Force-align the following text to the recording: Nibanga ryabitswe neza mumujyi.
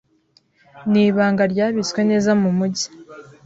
Nibanga 0.91 1.43
ryabitswe 1.53 1.99
neza 2.09 2.31
mumujyi. 2.41 2.87